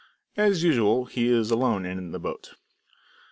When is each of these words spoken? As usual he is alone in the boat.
As 0.35 0.63
usual 0.63 1.05
he 1.05 1.27
is 1.27 1.51
alone 1.51 1.85
in 1.85 2.11
the 2.11 2.17
boat. 2.17 2.55